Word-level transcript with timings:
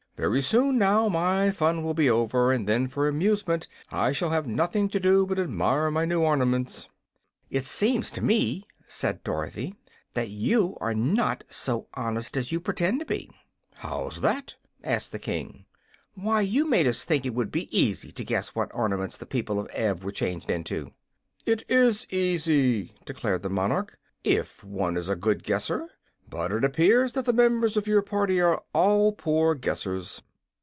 Very 0.17 0.41
soon, 0.43 0.77
now, 0.77 1.09
my 1.09 1.49
fun 1.49 1.81
will 1.83 1.95
be 1.95 2.07
over, 2.07 2.51
and 2.51 2.69
then 2.69 2.87
for 2.87 3.07
amusement 3.07 3.67
I 3.89 4.11
shall 4.11 4.29
have 4.29 4.45
nothing 4.45 4.87
to 4.89 4.99
do 4.99 5.25
but 5.25 5.39
admire 5.39 5.89
my 5.89 6.05
new 6.05 6.21
ornaments." 6.21 6.87
"It 7.49 7.63
seems 7.63 8.11
to 8.11 8.21
me," 8.23 8.63
said 8.85 9.23
Dorothy, 9.23 9.73
"that 10.13 10.29
you 10.29 10.77
are 10.79 10.93
not 10.93 11.43
so 11.49 11.87
honest 11.95 12.37
as 12.37 12.51
you 12.51 12.59
pretend 12.59 12.99
to 12.99 13.05
be." 13.07 13.31
"How's 13.79 14.21
that?" 14.21 14.57
asked 14.83 15.11
the 15.11 15.17
King. 15.17 15.65
"Why, 16.13 16.41
you 16.41 16.65
made 16.69 16.85
us 16.85 17.03
think 17.03 17.25
it 17.25 17.33
would 17.33 17.51
be 17.51 17.75
easy 17.75 18.11
to 18.11 18.23
guess 18.23 18.53
what 18.53 18.69
ornaments 18.75 19.17
the 19.17 19.25
people 19.25 19.59
of 19.59 19.69
Ev 19.69 20.03
were 20.03 20.11
changed 20.11 20.51
into." 20.51 20.91
"It 21.47 21.63
IS 21.67 22.05
easy," 22.11 22.93
declared 23.05 23.41
the 23.41 23.49
monarch, 23.49 23.97
"if 24.23 24.63
one 24.63 24.97
is 24.97 25.09
a 25.09 25.15
good 25.15 25.41
guesser. 25.41 25.87
But 26.29 26.53
it 26.53 26.63
appears 26.63 27.11
that 27.11 27.25
the 27.25 27.33
members 27.33 27.75
of 27.75 27.87
your 27.87 28.01
party 28.01 28.39
are 28.39 28.63
all 28.73 29.11
poor 29.11 29.53
guessers." 29.53 30.21